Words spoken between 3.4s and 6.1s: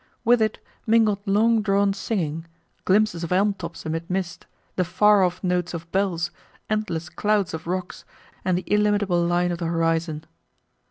tops amid mist, the far off notes of